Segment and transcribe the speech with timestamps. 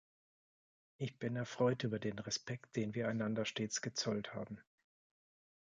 [0.97, 4.59] Ich bin erfreut über den Respekt, den wir einander stets gezollt haben.